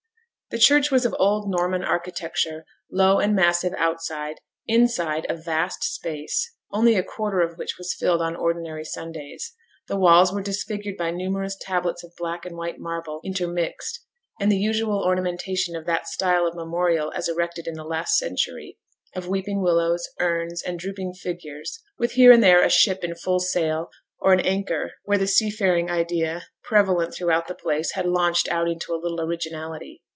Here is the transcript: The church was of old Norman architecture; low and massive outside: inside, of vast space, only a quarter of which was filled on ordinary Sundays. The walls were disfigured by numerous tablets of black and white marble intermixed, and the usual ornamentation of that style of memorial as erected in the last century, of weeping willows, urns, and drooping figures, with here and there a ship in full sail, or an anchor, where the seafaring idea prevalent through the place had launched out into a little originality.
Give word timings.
The 0.49 0.59
church 0.59 0.91
was 0.91 1.05
of 1.05 1.15
old 1.17 1.49
Norman 1.49 1.81
architecture; 1.81 2.65
low 2.91 3.19
and 3.19 3.33
massive 3.33 3.71
outside: 3.77 4.41
inside, 4.67 5.25
of 5.29 5.45
vast 5.45 5.81
space, 5.81 6.53
only 6.73 6.95
a 6.95 7.03
quarter 7.03 7.39
of 7.39 7.57
which 7.57 7.77
was 7.77 7.93
filled 7.93 8.21
on 8.21 8.35
ordinary 8.35 8.83
Sundays. 8.83 9.53
The 9.87 9.95
walls 9.95 10.33
were 10.33 10.41
disfigured 10.41 10.97
by 10.97 11.09
numerous 11.11 11.55
tablets 11.57 12.03
of 12.03 12.11
black 12.17 12.45
and 12.45 12.57
white 12.57 12.79
marble 12.79 13.21
intermixed, 13.23 14.01
and 14.41 14.51
the 14.51 14.57
usual 14.59 15.01
ornamentation 15.01 15.73
of 15.73 15.85
that 15.85 16.09
style 16.09 16.45
of 16.45 16.53
memorial 16.53 17.13
as 17.13 17.29
erected 17.29 17.65
in 17.65 17.75
the 17.75 17.85
last 17.85 18.17
century, 18.17 18.77
of 19.15 19.29
weeping 19.29 19.61
willows, 19.61 20.09
urns, 20.19 20.61
and 20.61 20.79
drooping 20.79 21.13
figures, 21.13 21.81
with 21.97 22.11
here 22.11 22.33
and 22.33 22.43
there 22.43 22.61
a 22.61 22.69
ship 22.69 23.05
in 23.05 23.15
full 23.15 23.39
sail, 23.39 23.89
or 24.19 24.33
an 24.33 24.41
anchor, 24.41 24.95
where 25.05 25.17
the 25.17 25.27
seafaring 25.27 25.89
idea 25.89 26.41
prevalent 26.61 27.13
through 27.13 27.31
the 27.47 27.55
place 27.55 27.93
had 27.93 28.05
launched 28.05 28.49
out 28.49 28.67
into 28.67 28.93
a 28.93 28.99
little 29.01 29.21
originality. 29.21 30.03